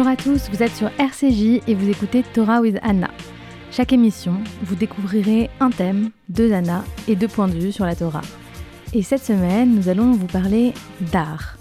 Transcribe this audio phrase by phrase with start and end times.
[0.00, 3.10] Bonjour à tous, vous êtes sur RCJ et vous écoutez Torah with Anna.
[3.70, 4.32] Chaque émission,
[4.62, 8.22] vous découvrirez un thème, deux Anna et deux points de vue sur la Torah.
[8.94, 10.72] Et cette semaine, nous allons vous parler
[11.12, 11.58] d'art.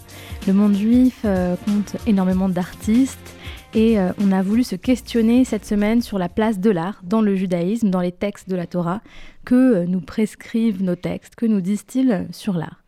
[0.48, 3.36] Le monde juif euh, compte énormément d'artistes
[3.74, 7.22] et euh, on a voulu se questionner cette semaine sur la place de l'art dans
[7.22, 9.02] le judaïsme, dans les textes de la Torah,
[9.44, 12.79] que euh, nous prescrivent nos textes, que nous disent-ils sur l'art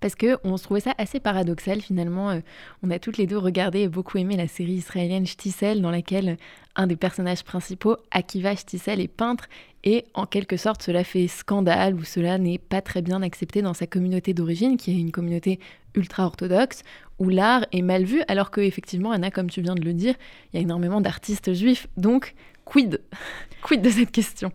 [0.00, 2.30] parce qu'on se trouvait ça assez paradoxal finalement.
[2.30, 2.40] Euh,
[2.82, 6.36] on a toutes les deux regardé et beaucoup aimé la série israélienne Shtisel, dans laquelle
[6.74, 9.48] un des personnages principaux, Akiva Shtisel, est peintre,
[9.84, 13.74] et en quelque sorte cela fait scandale ou cela n'est pas très bien accepté dans
[13.74, 15.60] sa communauté d'origine, qui est une communauté
[15.94, 16.82] ultra-orthodoxe,
[17.18, 20.14] où l'art est mal vu, alors que effectivement, Anna, comme tu viens de le dire,
[20.52, 21.86] il y a énormément d'artistes juifs.
[21.96, 23.00] Donc, quid?
[23.62, 24.52] Quid de cette question?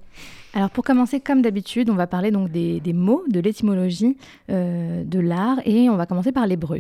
[0.54, 4.18] Alors pour commencer, comme d'habitude, on va parler donc des, mots, de l'étymologie
[4.50, 6.80] euh, de l'art, et on va commencer par l'hébreu.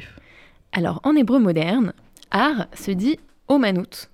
[0.73, 1.94] Alors en hébreu moderne,
[2.31, 4.09] art se dit omanout.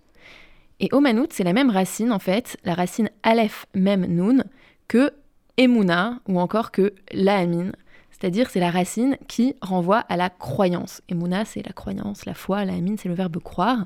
[0.80, 4.44] Et omanout, c'est la même racine en fait, la racine aleph même nun,
[4.88, 5.12] que
[5.58, 7.72] emuna ou encore que laamine.
[8.12, 11.02] C'est-à-dire c'est la racine qui renvoie à la croyance.
[11.10, 13.86] Emuna, c'est la croyance, la foi, laamine, c'est le verbe croire.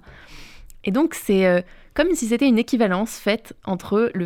[0.83, 1.61] Et donc c'est euh,
[1.93, 4.25] comme si c'était une équivalence faite entre le,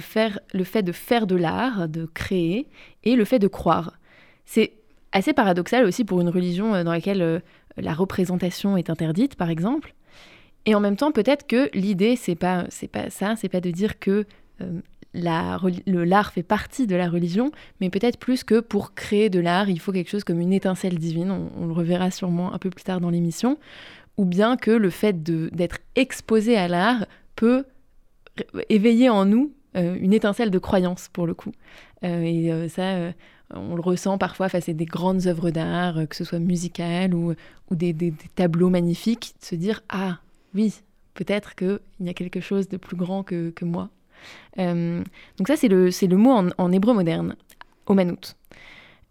[0.53, 2.67] le fait de faire de l'art, de créer,
[3.03, 3.93] et le fait de croire.
[4.45, 4.73] C'est
[5.11, 7.39] assez paradoxal aussi pour une religion euh, dans laquelle euh,
[7.77, 9.93] la représentation est interdite, par exemple.
[10.67, 13.71] Et en même temps, peut-être que l'idée, c'est pas, c'est pas ça, c'est pas de
[13.71, 14.25] dire que
[14.61, 14.81] euh,
[15.13, 19.79] l'art fait partie de la religion, mais peut-être plus que pour créer de l'art, il
[19.79, 21.31] faut quelque chose comme une étincelle divine.
[21.31, 23.57] on le reverra sûrement un peu plus tard dans l'émission,
[24.17, 27.65] ou bien que le fait d'être exposé à l'art peut
[28.69, 31.51] éveiller en nous euh, une étincelle de croyance pour le coup.
[32.03, 33.13] Euh, et euh, ça,
[33.53, 37.35] on le ressent parfois face à des grandes œuvres d'art, que ce soit musicales ou,
[37.71, 40.19] des, tableaux magnifiques, de se dire ah
[40.53, 40.73] oui,
[41.13, 43.89] peut-être qu'il y a quelque chose de plus grand que, moi.
[44.57, 47.35] donc ça, c'est le, le mot en, en, hébreu moderne,
[47.87, 48.35] omanout.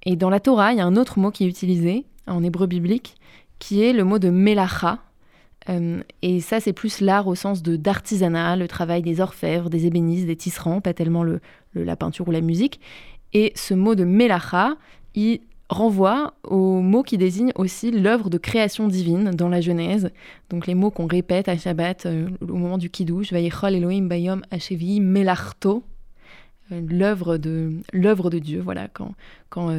[0.07, 2.67] Et dans la Torah, il y a un autre mot qui est utilisé en hébreu
[2.67, 3.17] biblique,
[3.65, 4.99] qui est le mot de melacha,
[5.71, 9.87] euh, et ça, c'est plus l'art au sens de d'artisanat, le travail des orfèvres, des
[9.87, 11.41] ébénistes, des tisserands, pas tellement le,
[11.75, 12.79] la peinture ou la musique.
[13.33, 14.77] Et ce mot de melacha,
[15.15, 20.11] il renvoie au mot qui désigne aussi l'œuvre de création divine dans la Genèse.
[20.51, 24.43] Donc les mots qu'on répète à Shabbat euh, au moment du Kiddush, Vayechol Elohim Bayom
[25.01, 25.83] Melarto,
[26.71, 28.61] euh, l'œuvre de de Dieu.
[28.61, 29.15] Voilà quand
[29.49, 29.71] quand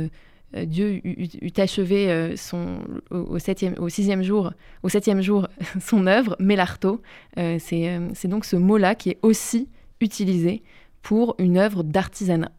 [0.54, 2.80] Dieu eut, achevé euh, son,
[3.12, 5.48] au, septième, sixième jour, au septième jour
[5.82, 7.02] son œuvre, Melarto.
[7.38, 9.70] Euh, c'est donc ce mot-là qui est aussi
[10.00, 10.64] utilisé
[11.02, 12.52] pour une œuvre d'artisanat.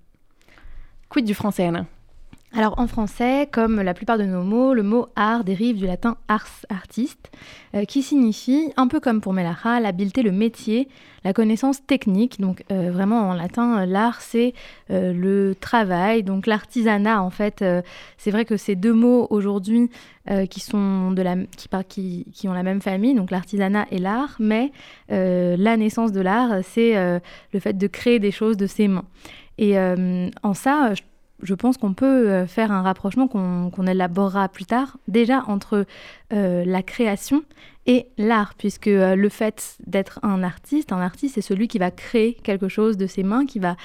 [1.08, 1.86] Quid du français, Anna
[2.56, 6.17] alors en français, comme la plupart de nos mots, le mot art dérive du latin
[6.27, 7.31] ars, artiste,
[7.75, 10.89] euh, qui signifie, un peu comme pour Melacha, l'habileté, le métier,
[11.22, 12.41] la connaissance technique.
[12.41, 14.55] Donc euh, vraiment en latin, l'art c'est
[14.91, 17.62] euh, le travail, donc l'artisanat en fait.
[18.16, 19.91] c'est vrai que ces deux mots aujourd'hui
[20.50, 21.37] qui sont de la,
[21.89, 24.72] qui, ont la même famille, donc l'artisanat et l'art, mais
[25.09, 26.95] la naissance de l'art, c'est
[27.53, 29.05] le fait de créer des choses de ses mains.
[29.59, 31.03] Et en ça, je
[31.42, 35.84] je pense qu'on peut euh, faire un rapprochement qu'on élaborera plus tard, déjà entre
[36.32, 37.44] euh, la création
[37.86, 41.91] et l'art, puisque euh, le fait d'être un artiste, un artiste, c'est celui qui va
[41.91, 43.76] créer quelque chose de ses mains, qui va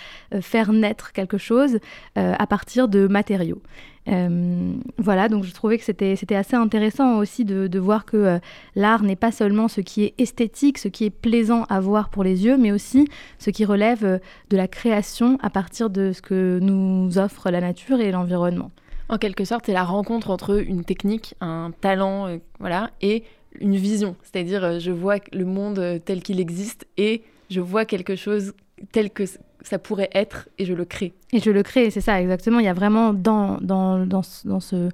[0.42, 1.80] faire naître quelque chose
[2.16, 3.62] à partir de matériaux.
[4.08, 8.40] Euh, voilà, donc je trouvais que c'était assez intéressant aussi de, voir que euh,
[8.76, 12.24] l'art n'est pas seulement ce qui est esthétique, ce qui est plaisant à voir pour
[12.24, 13.08] les yeux, mais aussi
[13.38, 14.18] ce qui relève euh,
[14.50, 18.72] de la création à partir de ce que nous offre la nature et l'environnement.
[19.10, 23.24] En quelque sorte, c'est la rencontre entre une technique, un talent, voilà, et
[23.60, 24.16] une vision.
[24.24, 28.54] C'est-à-dire, je vois le monde tel qu'il existe et je vois quelque chose
[28.94, 29.26] tel que
[29.62, 31.14] ça pourrait être et je le crée.
[31.34, 32.60] Et je le crée, c'est ça, exactement.
[32.60, 34.90] Il y a vraiment dans, dans, dans, ce,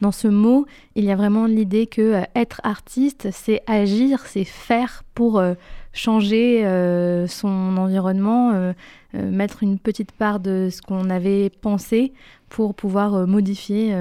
[0.00, 4.44] dans ce mot, il y a vraiment l'idée que euh, être artiste, c'est agir, c'est
[4.44, 5.54] faire pour euh,
[5.92, 8.72] changer euh, son environnement,
[9.12, 12.14] mettre une petite part de ce qu'on avait pensé
[12.48, 13.94] pour pouvoir modifier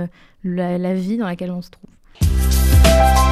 [0.46, 3.31] la vie dans laquelle on se trouve.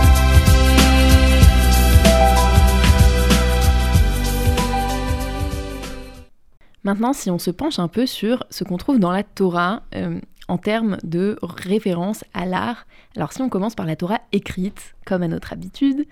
[6.83, 10.19] Maintenant, si on se penche un peu sur ce qu'on trouve dans la Torah euh,
[10.47, 15.21] en termes de référence à l'art, alors si on commence par la Torah écrite, comme
[15.21, 16.05] à notre habitude,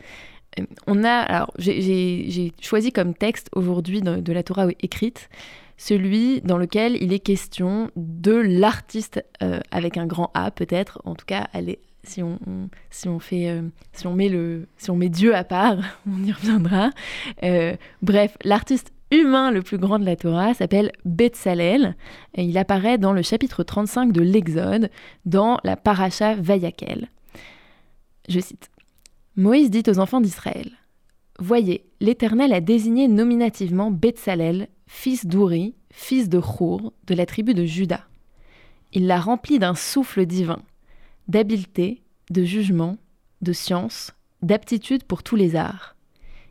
[0.59, 5.29] euh, on a, alors j'ai choisi comme texte aujourd'hui de, la Torah écrite
[5.79, 11.13] celui dans lequel il est question de l'artiste euh, avec un grand A peut-être, en
[11.13, 11.47] tout cas
[12.03, 12.39] si on,
[12.89, 13.61] si on fait,
[13.93, 15.77] si on met le, si on met Dieu à part,
[16.07, 16.89] on y reviendra.
[18.01, 21.95] Bref, l'artiste humain le plus grand de la Torah s'appelle Betzalel.
[22.36, 24.89] Et il apparaît dans le chapitre 35 de l'Exode,
[25.25, 27.09] dans la paracha Vayakel.
[28.30, 28.69] Je cite.
[29.36, 30.71] Moïse dit aux enfants d'Israël
[31.39, 37.63] Voyez, l'Éternel a désigné nominativement Betzalel, fils d'Ouri, fils de Chour, de la tribu de
[37.63, 38.07] Juda.
[38.94, 40.59] Il l'a rempli d'un souffle divin,
[41.27, 42.01] d'habileté,
[42.31, 42.98] de jugement,
[43.42, 45.95] de science, d'aptitude pour tous les arts.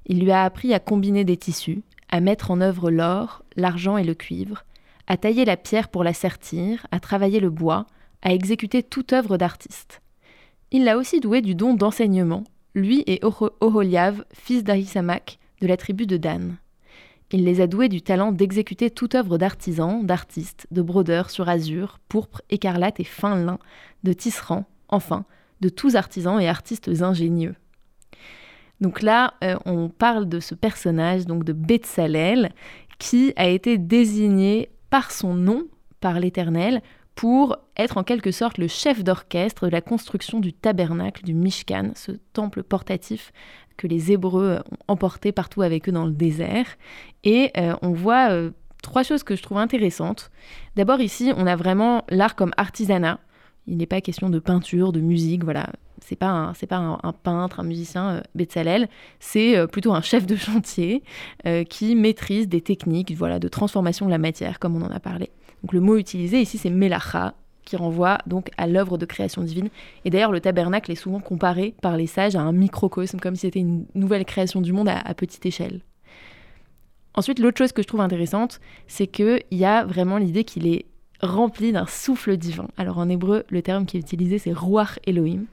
[0.07, 4.05] Il lui a appris à combiner des tissus, à mettre en œuvre l'or, l'argent et
[4.05, 4.65] le cuivre,
[5.07, 7.87] à tailler la pierre pour la sertir, à travailler le bois,
[8.23, 10.01] à exécuter toute œuvre d'artiste.
[10.73, 12.45] Il l'a aussi doué du don d'enseignement,
[12.75, 13.21] lui et
[13.61, 16.57] Oholiav, fils d'Ahisamak, de la tribu de Dan.
[17.33, 21.99] Il les a doués du talent d'exécuter toute œuvre d'artisan, d'artiste, de brodeur sur azur,
[22.09, 23.59] pourpre, écarlate et fin lin,
[24.05, 25.25] de tisserand, enfin,
[25.61, 27.57] de tous artisans et artistes ingénieux.
[28.81, 32.53] Donc là, euh, on parle de ce personnage, donc de Betsalel,
[32.99, 35.65] qui a été désigné par son nom,
[36.01, 36.83] par l'Éternel,
[37.15, 41.93] pour être en quelque sorte le chef d'orchestre de la construction du tabernacle du Mishkan,
[41.95, 43.33] ce temple portatif
[43.79, 46.67] que les Hébreux ont emporté partout avec eux dans le désert.
[47.25, 48.51] Et euh, on voit euh,
[48.83, 50.31] trois choses que je trouve intéressantes.
[50.77, 53.19] D'abord ici, on a vraiment l'art comme artisanat.
[53.67, 55.71] Il n'est pas question de peinture, de musique, voilà.
[56.01, 58.89] C'est pas c'est pas un, peintre, un musicien euh, Betzalel.
[59.21, 61.03] C'est plutôt un chef de chantier
[61.69, 65.31] qui maîtrise des techniques, voilà, de transformation de la matière, comme on en a parlé.
[65.63, 67.35] Donc le mot utilisé ici, c'est melacha,
[67.67, 69.69] qui renvoie donc à l'œuvre de création divine.
[70.07, 73.43] Et d'ailleurs, le tabernacle est souvent comparé par les sages à un microcosme, comme si
[73.43, 75.83] c'était une nouvelle création du monde à, petite échelle.
[77.15, 80.87] Ensuite, l'autre chose que je trouve intéressante, c'est qu'il y a vraiment l'idée qu'il est
[81.21, 82.69] rempli d'un souffle divin.
[82.77, 85.47] Alors en hébreu, le terme qui est utilisé, c'est Ruach Elohim.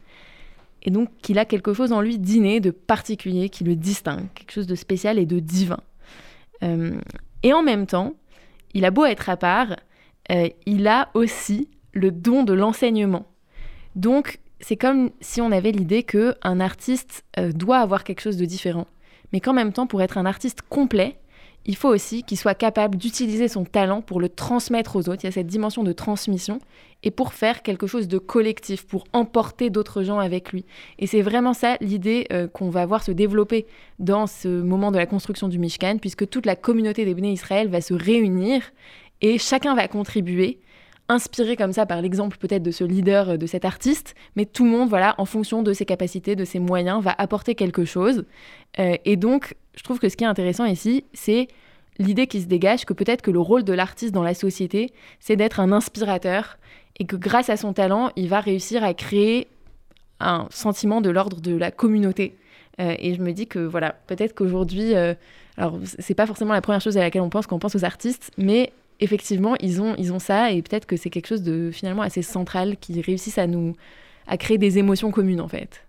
[0.84, 4.52] Et donc qu'il a quelque chose en lui d'inné, de particulier, qui le distingue, quelque
[4.52, 5.80] chose de spécial et de divin.
[6.62, 7.00] Euh,
[7.42, 8.14] et en même temps,
[8.74, 9.78] il a beau être à part,
[10.32, 13.26] euh, il a aussi le don de l'enseignement.
[13.96, 18.38] Donc, c'est comme si on avait l'idée que un artiste euh, doit avoir quelque chose
[18.38, 18.88] de différent,
[19.32, 21.18] mais qu'en même temps, pour être un artiste complet,
[21.66, 25.24] il faut aussi qu'il soit capable d'utiliser son talent pour le transmettre aux autres.
[25.24, 26.60] Il y a cette dimension de transmission
[27.04, 30.66] et pour faire quelque chose de collectif, pour emporter d'autres gens avec lui.
[31.00, 33.66] Et c'est vraiment ça l'idée euh, qu'on va voir se développer
[34.00, 37.70] dans ce moment de la construction du Mishkan, puisque toute la communauté des Béné Israël
[37.70, 38.62] va se réunir
[39.22, 40.60] et chacun va contribuer
[41.10, 44.64] inspiré comme ça par l'exemple peut-être de ce leader, euh, de cet artiste, mais tout
[44.64, 48.26] le monde, voilà, en fonction de ses capacités, de ses moyens, va apporter quelque chose.
[48.80, 51.48] Euh, et donc, je trouve que ce qui est intéressant ici, c'est
[52.00, 55.36] l'idée qui se dégage que peut-être que le rôle de l'artiste dans la société, c'est
[55.36, 56.58] d'être un inspirateur
[56.98, 59.48] et que grâce à son talent, il va réussir à créer
[60.20, 62.36] un sentiment de l'ordre de la communauté.
[62.80, 64.94] Euh, et je me dis que voilà, peut-être qu'aujourd'hui,
[65.58, 67.86] alors c'est pas forcément la première chose à laquelle on pense quand on pense aux
[67.86, 68.72] artistes, mais
[69.04, 72.22] effectivement, ils ont, ils ont ça et peut-être que c'est quelque chose de finalement assez
[72.22, 73.76] central qui réussissent à nous
[74.26, 75.86] à créer des émotions communes en fait.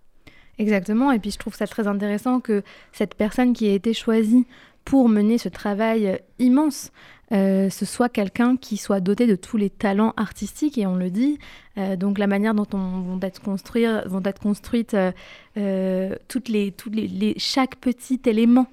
[0.59, 2.63] Exactement, et puis je trouve ça très intéressant que
[2.93, 4.47] cette personne qui a été choisie
[4.85, 6.93] pour mener ce travail immense,
[7.33, 11.11] euh, ce soit quelqu'un qui soit doté de tous les talents artistiques, et on le
[11.11, 11.39] dit,
[11.79, 14.97] euh, donc la manière dont on, vont être, construire, vont être construites
[15.57, 18.67] euh, toutes les, toutes les, chaque petit élément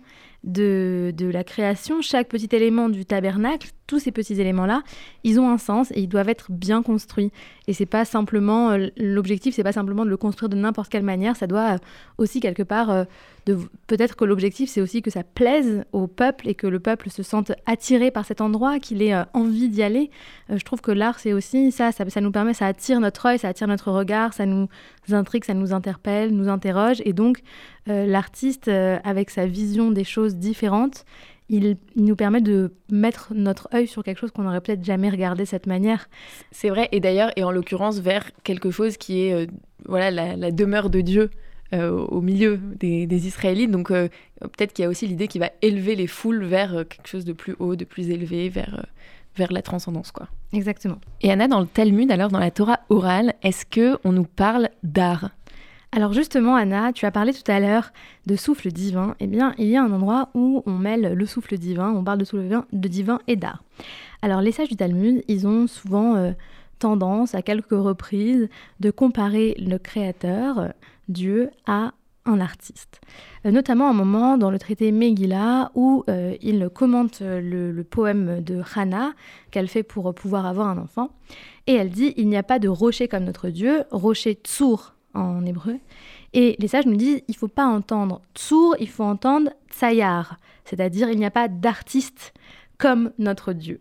[0.44, 4.84] de, de, la création, chaque petit élément du tabernacle, tous ces petits éléments-là,
[5.26, 7.30] ils ont un sens et ils doivent être bien construits.
[7.68, 11.04] Et c'est pas simplement euh, l'objectif, c'est pas simplement de le construire de n'importe quelle
[11.04, 11.78] manière, ça doit euh,
[12.18, 13.04] aussi quelque part euh,
[13.88, 17.22] peut-être que l'objectif c'est aussi que ça plaise au peuple et que le peuple se
[17.22, 20.10] sente attiré par cet endroit, qu'il ait envie d'y aller.
[20.48, 23.40] je trouve que l'art c'est aussi ça, ça, ça, nous permet, ça attire notre œil,
[23.40, 24.70] ça attire notre regard, ça nous
[25.12, 27.42] intrigue, ça nous interpelle, nous interroge et donc
[27.88, 31.04] l'artiste avec sa vision des choses différentes
[31.52, 35.44] il, nous permet de mettre notre œil sur quelque chose qu'on n'aurait peut-être jamais regardé
[35.44, 36.10] de cette manière.
[36.52, 39.46] C'est vrai, et d'ailleurs, et en l'occurrence vers quelque chose qui est euh,
[39.86, 41.30] voilà la, demeure de Dieu
[41.74, 43.70] euh, au milieu des, Israélites.
[43.70, 44.08] Donc euh,
[44.40, 47.34] peut-être qu'il y a aussi l'idée qui va élever les foules vers quelque chose de
[47.34, 48.86] plus haut, de plus élevé, vers
[49.38, 50.28] vers la transcendance, quoi.
[50.52, 51.00] Exactement.
[51.22, 54.70] Et Anna, dans le Talmud, alors dans la Torah orale, est-ce que on nous parle
[54.84, 55.30] d'art?
[55.94, 57.92] Alors justement, Anna, tu as parlé tout à l'heure
[58.26, 59.16] de souffle divin.
[59.20, 62.20] Eh bien, il y a un endroit où on mêle le souffle divin, on parle
[62.20, 63.62] de souffle divin, et d'art.
[64.22, 66.32] Alors les sages du Talmud, ils ont souvent euh,
[66.80, 68.48] tendance, à quelques reprises,
[68.80, 70.72] de comparer le créateur,
[71.10, 71.92] Dieu, à
[72.24, 73.02] un artiste.
[73.46, 78.42] Euh, notamment un moment dans le traité Megillah où euh, il commente le, le, poème
[78.42, 79.12] de Hannah
[79.50, 81.10] qu'elle fait pour pouvoir avoir un enfant.
[81.68, 85.46] Et elle dit Il n'y a pas de rocher comme notre Dieu, rocher Tsour en
[85.46, 85.80] hébreu.
[86.34, 91.10] Et les sages nous disent il faut pas entendre tsur, il faut entendre tsayar, c'est-à-dire
[91.10, 92.34] il n'y a pas d'artiste
[92.78, 93.80] comme notre Dieu.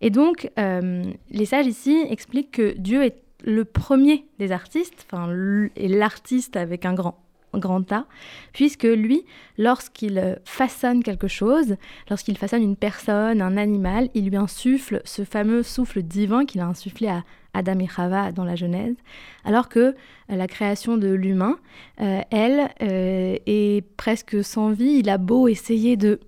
[0.00, 5.30] Et donc, euh, les sages ici expliquent que Dieu est le premier des artistes, enfin,
[5.76, 7.18] et l'artiste avec un grand
[7.58, 8.06] grand A,
[8.52, 9.24] puisque lui,
[9.56, 11.76] lorsqu'il façonne quelque chose,
[12.08, 16.66] lorsqu'il façonne une personne, un animal, il lui insuffle ce fameux souffle divin qu'il a
[16.66, 17.24] insufflé à
[17.54, 18.96] Adam et Chava dans la Genèse,
[19.44, 19.94] alors que
[20.28, 21.58] la création de l'humain,
[22.00, 24.98] euh, elle, euh, est presque sans vie.
[24.98, 26.20] Il a beau essayer de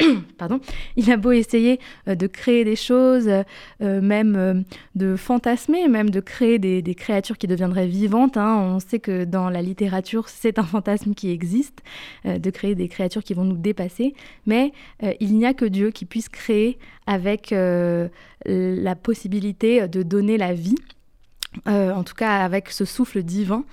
[0.38, 0.60] pardon,
[0.96, 4.54] il a beau essayer euh, de créer des choses, euh, même euh,
[4.94, 8.36] de fantasmer, même de créer des, créatures qui deviendraient vivantes.
[8.36, 8.58] Hein.
[8.58, 11.82] On sait que dans la littérature, c'est un fantasme qui existe,
[12.24, 14.14] de créer des créatures qui vont nous dépasser.
[14.44, 14.72] Mais
[15.20, 20.74] il n'y a que Dieu qui puisse créer avec la possibilité de donner la vie.
[21.66, 23.64] en tout cas avec ce souffle divin.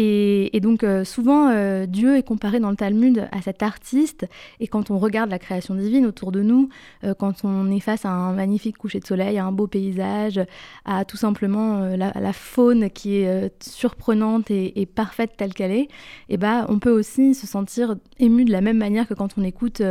[0.00, 4.28] Et, donc euh, souvent, euh, Dieu est comparé dans le Talmud à cet artiste.
[4.60, 6.68] Et quand on regarde la création divine autour de nous,
[7.02, 10.40] euh, quand on est face à un magnifique coucher de soleil, à un beau paysage,
[10.84, 15.88] à tout simplement la, faune qui est surprenante et, parfaite telle qu'elle est, et
[16.30, 19.42] eh ben, on peut aussi se sentir ému de la même manière que quand on
[19.42, 19.82] écoute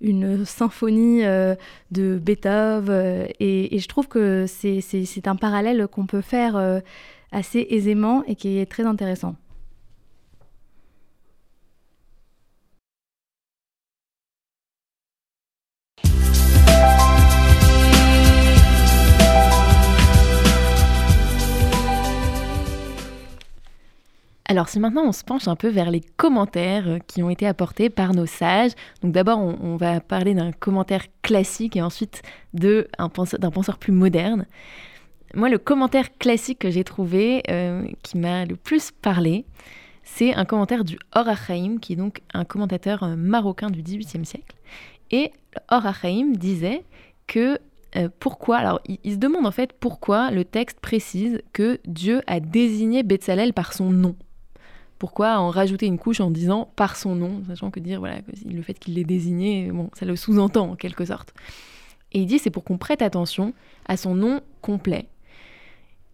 [0.00, 3.28] une symphonie de Beethoven.
[3.38, 6.82] Et, et, je trouve que c'est un parallèle qu'on peut faire
[7.30, 9.36] assez aisément et qui est très intéressant.
[24.54, 27.44] Alors si maintenant on se penche un peu vers les commentaires euh, qui ont été
[27.44, 28.70] apportés par nos sages,
[29.02, 34.46] donc d'abord on, va parler d'un commentaire classique et ensuite d'un penseur, plus moderne.
[35.34, 39.44] Moi le commentaire classique que j'ai trouvé, euh, qui m'a le plus parlé,
[40.04, 41.26] c'est un commentaire du Or
[41.80, 44.54] qui est donc un commentateur euh, marocain du XVIIIe siècle.
[45.10, 45.32] Et
[45.68, 45.82] Or
[46.36, 46.84] disait
[47.26, 47.58] que
[48.20, 53.02] pourquoi, alors il, se demande en fait pourquoi le texte précise que Dieu a désigné
[53.02, 54.14] Betzalel par son nom.
[55.04, 58.62] Pourquoi en rajouter une couche en disant par son nom, sachant que dire voilà le
[58.62, 61.34] fait qu'il l'ait désigné, bon, ça le sous-entend en quelque sorte.
[62.12, 63.52] Et il dit c'est pour qu'on prête attention
[63.84, 65.10] à son nom complet.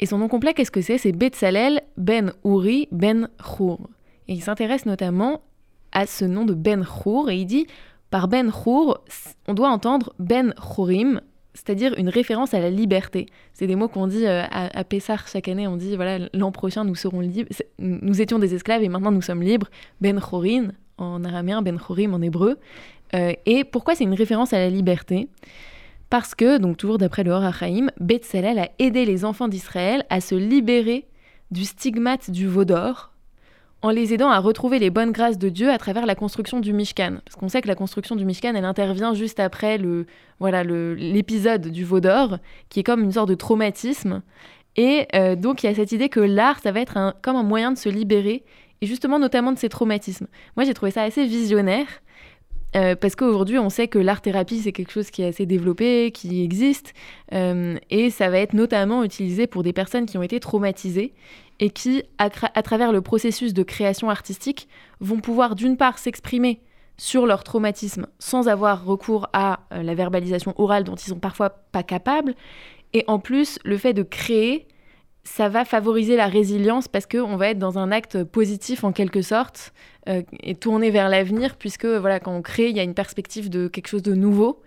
[0.00, 0.98] Et son nom complet, qu'est-ce que c'est?
[0.98, 3.88] C'est Betzalel Ben Uri Ben Chour.
[4.26, 5.42] Et il s'intéresse notamment
[5.92, 7.68] à ce nom de Ben Chour et il dit
[8.10, 9.04] par Ben Chour,
[9.46, 11.20] on doit entendre Ben Chourim,
[11.54, 13.26] c'est-à-dire une référence à la liberté.
[13.52, 15.66] C'est des mots qu'on dit euh, à, à, Pessar chaque année.
[15.66, 17.50] On dit voilà, l'an prochain nous serons libres.
[17.78, 19.68] Nous étions des esclaves et maintenant nous sommes libres.
[20.00, 22.58] Ben Chorin en araméen, Ben Chorim en hébreu.
[23.14, 25.28] Euh, et pourquoi c'est une référence à la liberté?
[26.10, 30.20] Parce que, donc toujours d'après le Hor HaChaim, Betzalel a aidé les enfants d'Israël à
[30.20, 31.06] se libérer
[31.50, 33.09] du stigmate du veau d'or,
[33.82, 36.72] en les aidant à retrouver les bonnes grâces de Dieu à travers la construction du
[36.72, 37.18] Mishkan.
[37.24, 40.06] Parce qu'on sait que la construction du Mishkan, elle intervient juste après le
[40.38, 44.22] voilà l'épisode du veau d'or, qui est comme une sorte de traumatisme.
[44.76, 47.42] Et euh, donc il y a cette idée que l'art, ça va être comme un
[47.42, 48.44] moyen de se libérer,
[48.80, 50.26] et justement notamment de ces traumatismes.
[50.56, 51.86] Moi j'ai trouvé ça assez visionnaire,
[52.76, 56.42] euh, parce qu'aujourd'hui, on sait que l'art-thérapie, c'est quelque chose qui est assez développé, qui
[56.42, 56.94] existe,
[57.32, 61.12] euh, et ça va être notamment utilisé pour des personnes qui ont été traumatisées
[61.58, 64.68] et qui, à, travers le processus de création artistique,
[65.00, 66.60] vont pouvoir d'une part s'exprimer
[66.96, 71.50] sur leur traumatisme sans avoir recours à euh, la verbalisation orale dont ils sont parfois
[71.50, 72.34] pas capables,
[72.92, 74.66] et en plus, le fait de créer,
[75.24, 79.22] ça va favoriser la résilience parce qu'on va être dans un acte positif en quelque
[79.22, 79.72] sorte
[80.08, 83.50] euh, et tourné vers l'avenir puisque voilà quand on crée il y a une perspective
[83.50, 84.62] de quelque chose de nouveau.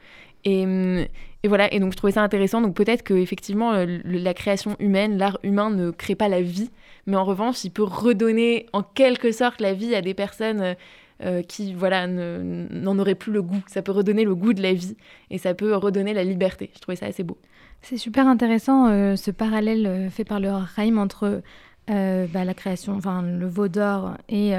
[0.45, 2.61] Et, et voilà et donc je trouvais ça intéressant.
[2.61, 6.69] Donc peut-être que effectivement la création humaine l'art humain ne crée pas la vie
[7.07, 10.75] mais en revanche il peut redonner en quelque sorte la vie à des personnes
[11.21, 13.63] euh, qui voilà n'en auraient plus le goût.
[13.67, 14.97] Ça peut redonner le goût de la vie
[15.29, 16.71] et ça peut redonner la liberté.
[16.73, 17.37] Je trouvais ça assez beau
[17.83, 21.41] c'est super intéressant euh, ce parallèle euh, fait par le Rahim entre
[21.89, 24.53] euh, bah, la création, enfin le veau d'or et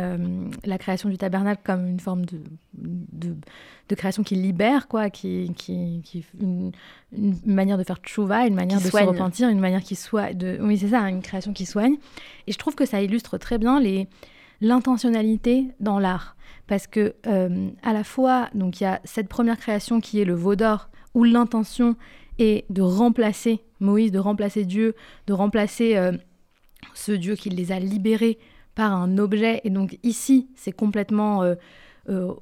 [0.64, 2.38] la création du tabernacle comme une forme de,
[2.74, 6.72] de, création qui libère, quoi, qui, qui, qui une,
[7.16, 10.58] une, manière de faire tchouva, une manière de se repentir, une manière qui soit, de,
[10.60, 11.96] oui c'est ça, une création qui soigne.
[12.46, 14.06] Et je trouve que ça illustre très bien les
[14.60, 17.14] l'intentionnalité dans l'art, parce que
[17.82, 20.90] à la fois donc il y a cette première création qui est le veau d'or
[21.14, 21.96] où l'intention
[22.38, 24.94] et de remplacer Moïse, de remplacer Dieu,
[25.26, 26.12] de remplacer euh,
[26.94, 28.38] ce Dieu qui les a libérés
[28.74, 29.60] par un objet.
[29.64, 31.54] Et donc ici, c'est complètement euh,
[32.08, 32.32] euh,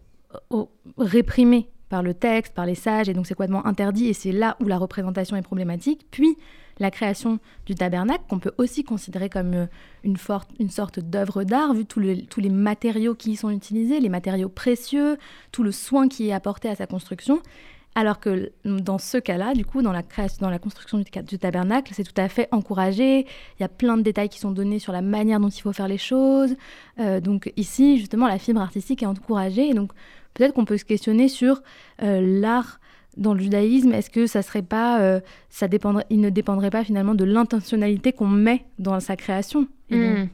[0.97, 4.57] réprimé par le texte, par les sages, et donc c'est complètement interdit, et c'est là
[4.61, 6.07] où la représentation est problématique.
[6.11, 6.39] Puis
[6.79, 9.69] la création du tabernacle, qu'on peut aussi considérer comme
[10.03, 15.19] une sorte d'œuvre d'art, vu tous les matériaux qui y sont utilisés, les matériaux précieux,
[15.53, 17.43] tout le soin qui est apporté à sa construction.
[17.95, 21.93] Alors que dans ce cas-là, du coup, dans la, création, dans la construction du, tabernacle,
[21.95, 23.27] c'est tout à fait encouragé.
[23.59, 25.75] Il y a plein de détails qui sont donnés sur la manière dont il faut
[25.75, 26.57] faire les choses.
[26.99, 29.75] Euh, donc ici, justement, la fibre artistique est encouragée.
[29.75, 29.93] Donc
[30.33, 31.61] peut-être qu'on peut se questionner sur
[32.03, 32.81] euh, l'art
[33.19, 35.21] dans le judaïsme, est-ce que ça serait pas, euh,
[35.53, 40.25] ça dépendrait, il ne dépendrait pas finalement de l'intentionnalité qu'on met dans sa création hmm.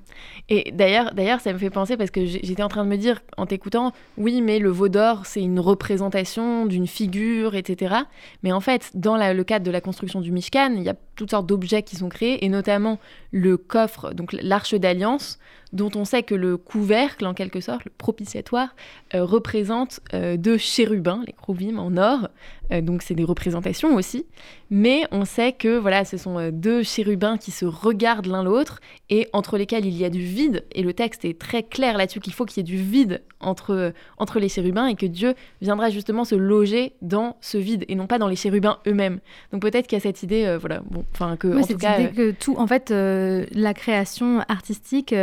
[0.48, 3.20] Et, d'ailleurs, d'ailleurs, ça me fait penser parce que j'étais en train de me dire
[3.36, 7.96] en t'écoutant, oui, mais le veau d'or, c'est une représentation d'une figure, etc.
[8.44, 11.32] Mais en fait, dans le cadre de la construction du Mishkan, il y a toutes
[11.32, 13.00] sortes d'objets qui sont créés, et notamment
[13.32, 15.40] le coffre, donc l'arche d'alliance,
[15.72, 18.74] dont on sait que le couvercle, en quelque sorte, le propitiatoire,
[19.14, 22.28] euh, représente euh, deux chérubins, les chérubim en or.
[22.72, 24.24] Euh, donc c'est des représentations aussi.
[24.70, 29.28] Mais on sait que voilà, ce sont deux chérubins qui se regardent l'un l'autre et
[29.32, 30.64] entre lesquels il y a du vide.
[30.72, 33.92] Et le texte est très clair là-dessus qu'il faut qu'il y ait du vide entre,
[34.18, 38.06] entre les chérubins et que Dieu viendra justement se loger dans ce vide et non
[38.06, 39.20] pas dans les chérubins eux-mêmes.
[39.52, 42.12] Donc peut-être qu'il y a cette idée, voilà, bon, enfin que en tout cas, idée
[42.12, 45.14] que tout, en fait, la création artistique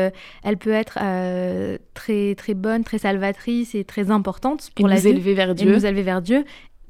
[0.44, 5.34] elle peut être euh, très, très bonne, très salvatrice et très importante pour nous élever
[5.34, 5.72] vers Dieu.
[5.72, 6.44] nous élever vers Dieu.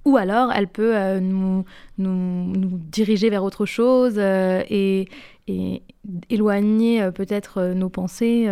[0.05, 1.65] Ou alors, elle peut euh, nous,
[1.97, 5.09] nous, diriger vers autre chose euh, et,
[5.47, 5.81] et,
[6.29, 8.47] éloigner peut-être nos pensées.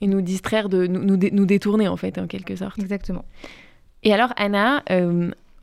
[0.00, 2.78] Et nous distraire, de, nous, nous, détourner en fait, en quelque sorte.
[2.78, 3.24] Exactement.
[4.02, 4.82] Et alors, Anna,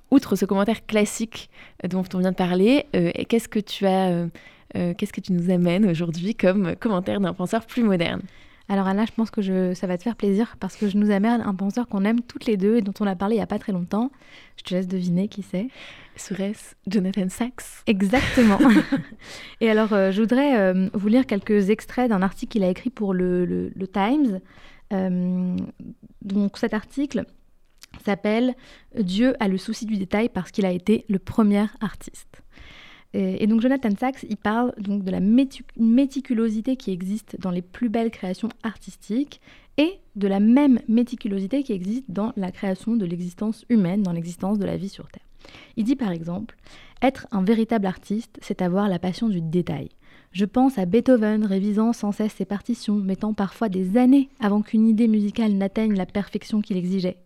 [0.10, 1.52] outre ce commentaire classique
[1.88, 2.88] dont on vient de parler,
[3.30, 4.26] qu'est-ce que tu as...
[4.74, 8.22] qu'est-ce que tu nous amènes aujourd'hui comme commentaire d'un penseur plus moderne?
[8.70, 11.42] Alors Anna, je pense que ça va te faire plaisir parce que je nous amène
[11.42, 13.48] un penseur qu'on aime toutes les deux et dont on a parlé il n'y a
[13.48, 14.12] pas très longtemps.
[14.58, 15.68] Je te laisse deviner qui c'est.
[16.16, 18.60] Serait-ce Jonathan Sachs Exactement.
[19.62, 22.90] et alors, euh, je voudrais euh, vous lire quelques extraits d'un article qu'il a écrit
[22.90, 24.40] pour le, Times.
[24.94, 25.56] Euh,
[26.22, 27.26] donc cet article
[28.06, 28.56] s'appelle
[28.98, 32.42] Dieu a le souci du détail parce qu'il a été le premier artiste.
[33.14, 37.90] Et, donc Jonathan Sachs, il parle donc de la méticulosité qui existe dans les plus
[37.90, 39.42] belles créations artistiques
[39.78, 44.60] et de la même méticulosité qui existe dans la création de l'existence humaine, dans l'existence
[44.60, 45.26] de la vie sur Terre.
[45.76, 46.56] Il dit par exemple,
[47.02, 49.90] être un véritable artiste, c'est avoir la passion du détail.
[50.32, 54.88] Je pense à Beethoven révisant sans cesse ses partitions, mettant parfois des années avant qu'une
[54.88, 57.18] idée musicale n'atteigne la perfection qu'il exigeait.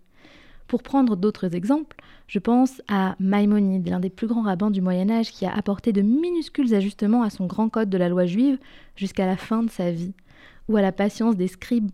[0.67, 1.97] Pour prendre d'autres exemples,
[2.27, 5.93] je pense à Maïmonide, l'un des plus grands rabbins du Moyen Âge qui a apporté
[5.93, 8.57] de minuscules ajustements à son grand code de la loi juive
[8.95, 10.13] jusqu'à la fin de sa vie,
[10.67, 11.91] ou à la patience des scribes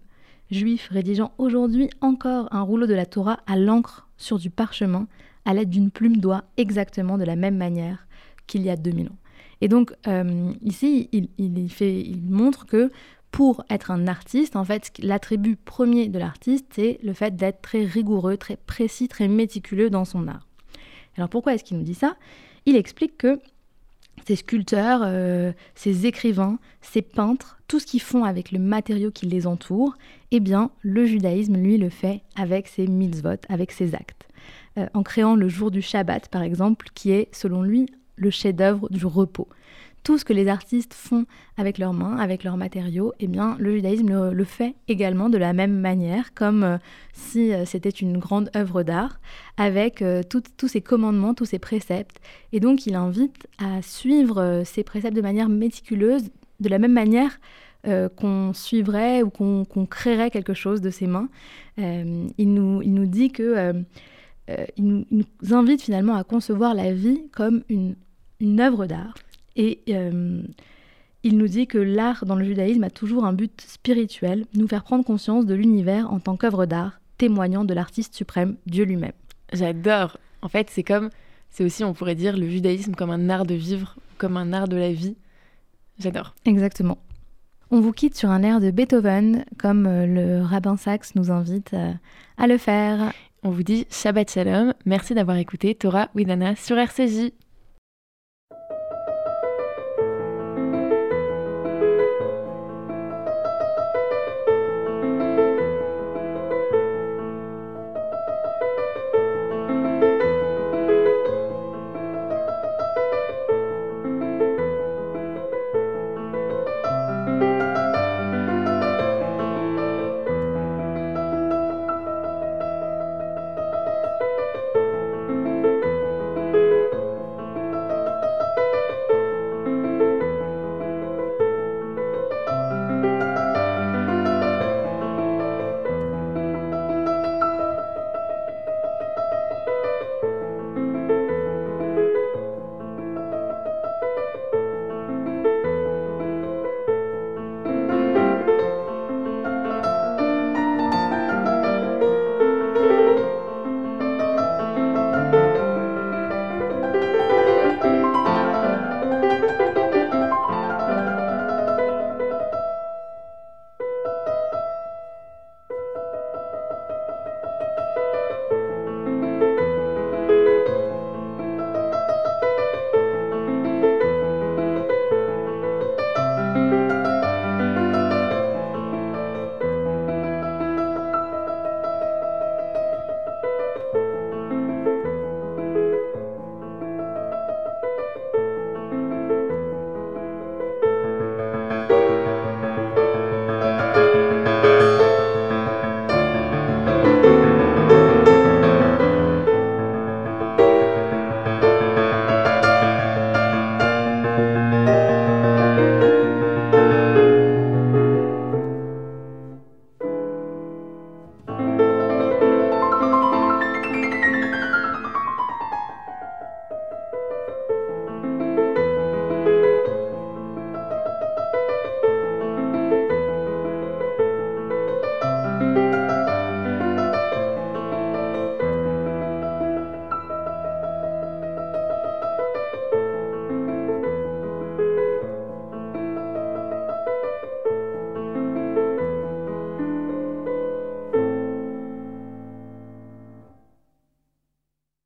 [0.52, 5.08] juifs rédigeant aujourd'hui encore un rouleau de la Torah à l'encre sur du parchemin
[5.46, 8.06] à l'aide d'une plume d'oie exactement de la même manière
[8.48, 9.18] qu'il y a 2000 ans.
[9.62, 12.92] Et donc euh, ici, il, montre que
[13.32, 17.86] pour être un artiste, en fait, l'attribut premier de l'artiste, c'est le fait d'être très
[17.86, 20.48] rigoureux, très précis, très méticuleux dans son art.
[21.17, 22.15] Alors pourquoi est-ce qu'il nous dit ça?
[22.65, 23.39] Il explique que
[24.28, 29.26] ces sculpteurs, euh, ces écrivains, ces peintres, tout ce qu'ils font avec le matériau qui
[29.26, 29.96] les entoure,
[30.32, 34.28] eh bien, le judaïsme, lui, le fait avec ses mitzvot, avec ses actes.
[34.78, 37.88] Euh, en créant le jour du Shabbat, par exemple, qui est, selon lui,
[38.22, 39.50] le chef-d'œuvre du repos
[40.04, 41.26] tout ce que les artistes font
[41.58, 45.54] avec leurs mains, avec leurs matériaux, eh bien, le judaïsme le, fait également de la
[45.54, 46.78] même manière, comme euh,
[47.14, 49.20] si euh, c'était une grande œuvre d'art,
[49.58, 52.20] avec euh, tous ces commandements, tous ces préceptes.
[52.52, 56.24] Et donc, il invite à suivre ces préceptes de manière méticuleuse,
[56.60, 57.40] de la même manière
[58.16, 61.30] qu'on suivrait ou qu'on créerait quelque chose de ses mains.
[61.78, 63.74] il, nous, il nous dit que...
[64.78, 67.96] il, nous, invite finalement à concevoir la vie comme une,
[68.41, 69.13] une œuvre d'art
[69.56, 70.41] et euh,
[71.23, 74.84] il nous dit que l'art dans le judaïsme a toujours un but spirituel, nous faire
[74.84, 79.12] prendre conscience de l'univers en tant qu'œuvre d'art, témoignant de l'artiste suprême, Dieu lui-même.
[79.54, 80.17] J'adore.
[80.41, 81.10] En fait, c'est comme,
[81.49, 84.67] c'est aussi, on pourrait dire, le judaïsme comme un art de vivre, comme un art
[84.67, 85.15] de la vie.
[85.99, 86.34] J'adore.
[86.45, 86.97] Exactement.
[87.69, 91.73] On vous quitte sur un air de Beethoven, comme euh, le rabbin Sachs nous invite
[91.73, 91.93] euh,
[92.38, 93.13] à le faire.
[93.43, 94.73] On vous dit Shabbat Shalom.
[94.86, 97.32] Merci d'avoir écouté Torah Widana sur RCJ.